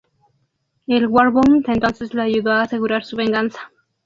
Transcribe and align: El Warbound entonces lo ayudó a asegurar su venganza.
El 0.87 1.05
Warbound 1.05 1.69
entonces 1.69 2.15
lo 2.15 2.23
ayudó 2.23 2.53
a 2.53 2.63
asegurar 2.63 3.03
su 3.05 3.15
venganza. 3.17 3.69